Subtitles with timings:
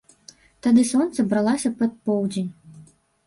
[0.67, 2.49] Тады сонца бралася пад поўдзень.